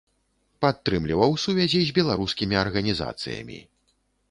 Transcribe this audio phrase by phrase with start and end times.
[0.63, 3.63] Падтрымліваў сувязі з беларускімі арганізацыямі.